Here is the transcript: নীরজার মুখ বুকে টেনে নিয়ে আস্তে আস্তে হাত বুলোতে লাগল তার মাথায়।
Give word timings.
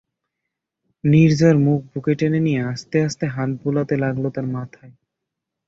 নীরজার 1.03 1.55
মুখ 1.57 1.79
বুকে 1.91 2.13
টেনে 2.15 2.39
নিয়ে 2.39 2.61
আস্তে 2.63 2.97
আস্তে 3.03 3.25
হাত 3.27 3.49
বুলোতে 3.61 3.95
লাগল 3.97 4.23
তার 4.29 4.47
মাথায়। 4.47 4.93